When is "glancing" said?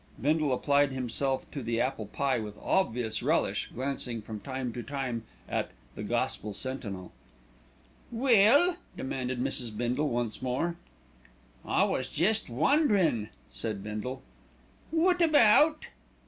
3.71-4.19